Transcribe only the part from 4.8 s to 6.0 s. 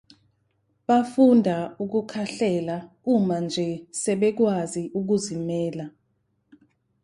ukuzimela.